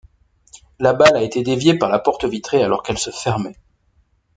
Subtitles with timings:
[0.79, 3.55] La balle a été déviée par la porte vitrée alors qu'elle se fermait.